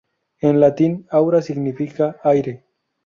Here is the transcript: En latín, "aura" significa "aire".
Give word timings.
En 0.39 0.59
latín, 0.59 1.05
"aura" 1.11 1.43
significa 1.43 2.15
"aire". 2.23 2.65